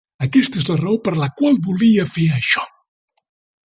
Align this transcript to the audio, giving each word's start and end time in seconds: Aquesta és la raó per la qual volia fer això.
Aquesta 0.27 0.57
és 0.61 0.65
la 0.71 0.77
raó 0.79 0.95
per 1.09 1.13
la 1.25 1.29
qual 1.41 1.61
volia 1.69 2.09
fer 2.17 2.29
això. 2.41 2.69